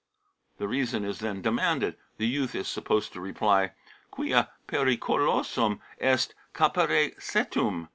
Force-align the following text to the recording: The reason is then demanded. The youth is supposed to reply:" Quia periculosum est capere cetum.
The 0.57 0.67
reason 0.67 1.05
is 1.05 1.19
then 1.19 1.43
demanded. 1.43 1.95
The 2.17 2.25
youth 2.25 2.55
is 2.55 2.67
supposed 2.67 3.13
to 3.13 3.21
reply:" 3.21 3.73
Quia 4.11 4.47
periculosum 4.67 5.79
est 6.01 6.33
capere 6.55 7.15
cetum. 7.19 7.89